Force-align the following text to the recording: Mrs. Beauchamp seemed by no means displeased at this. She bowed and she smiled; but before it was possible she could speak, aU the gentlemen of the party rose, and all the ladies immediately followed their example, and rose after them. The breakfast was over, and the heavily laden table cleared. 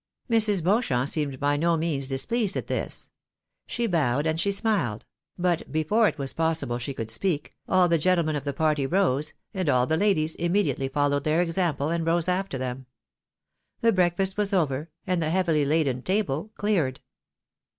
Mrs. 0.31 0.63
Beauchamp 0.63 1.07
seemed 1.07 1.39
by 1.39 1.57
no 1.57 1.77
means 1.77 2.07
displeased 2.07 2.57
at 2.57 2.65
this. 2.65 3.11
She 3.67 3.85
bowed 3.85 4.25
and 4.25 4.39
she 4.41 4.51
smiled; 4.51 5.05
but 5.37 5.71
before 5.71 6.07
it 6.07 6.17
was 6.17 6.33
possible 6.33 6.79
she 6.79 6.95
could 6.95 7.11
speak, 7.11 7.53
aU 7.69 7.85
the 7.85 7.99
gentlemen 7.99 8.35
of 8.35 8.43
the 8.43 8.51
party 8.51 8.87
rose, 8.87 9.35
and 9.53 9.69
all 9.69 9.85
the 9.85 9.97
ladies 9.97 10.33
immediately 10.33 10.87
followed 10.87 11.23
their 11.23 11.43
example, 11.43 11.89
and 11.89 12.03
rose 12.07 12.27
after 12.27 12.57
them. 12.57 12.87
The 13.81 13.91
breakfast 13.93 14.37
was 14.37 14.53
over, 14.53 14.89
and 15.05 15.21
the 15.21 15.29
heavily 15.29 15.65
laden 15.65 16.01
table 16.01 16.51
cleared. 16.57 17.01